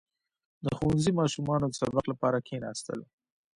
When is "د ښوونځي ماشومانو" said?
0.65-1.65